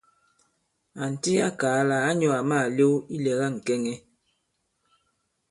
[1.03, 3.93] Ànti a kàa lā ǎ nyɔ̄ àma màlew ilɛ̀ga ŋ̀kɛŋɛ.